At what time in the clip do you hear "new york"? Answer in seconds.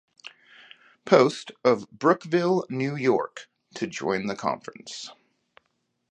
2.71-3.47